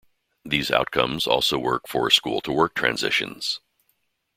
[0.43, 3.59] These outcomes also work for school to work transitions.